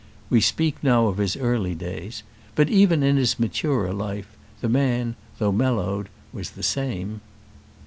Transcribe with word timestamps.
We 0.31 0.41
speak 0.41 0.83
now 0.83 1.05
of 1.05 1.19
his 1.19 1.37
early 1.37 1.75
days; 1.75 2.23
but 2.55 2.69
even 2.69 3.03
in 3.03 3.17
his 3.17 3.37
maturer 3.39 3.93
life, 3.93 4.35
the 4.59 4.67
man, 4.67 5.15
though 5.37 5.51
mellowed, 5.51 6.09
was 6.33 6.49
the 6.49 6.63
same. 6.63 7.21